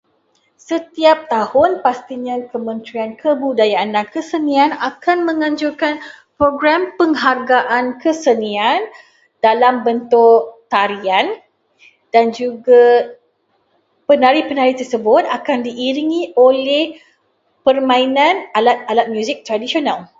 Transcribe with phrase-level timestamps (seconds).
[0.69, 5.93] Setiap tahun, pastinya kementerian kebudayaan dan kesenian akan menganjurkan
[6.41, 8.79] program penghargaan kesenian
[9.45, 10.37] dalam bentuk
[10.73, 11.27] tarian
[12.13, 12.83] dan juga
[14.09, 16.83] penari-penari tersebut akan diiringi oleh
[17.65, 20.01] permainan alat-alat muzik tradisional.